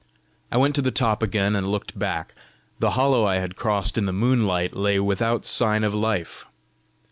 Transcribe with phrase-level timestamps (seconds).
[0.51, 2.33] I went to the top again, and looked back:
[2.79, 6.47] the hollow I had crossed in the moonlight lay without sign of life.